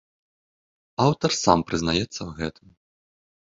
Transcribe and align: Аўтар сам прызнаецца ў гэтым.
Аўтар 1.05 1.31
сам 1.43 1.59
прызнаецца 1.69 2.13
ў 2.13 2.31
гэтым. 2.43 2.67